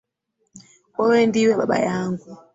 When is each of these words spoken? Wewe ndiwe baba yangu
Wewe 0.97 1.19
ndiwe 1.29 1.53
baba 1.59 1.77
yangu 1.87 2.27